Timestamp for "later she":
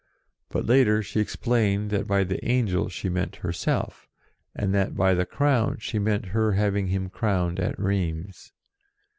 0.65-1.19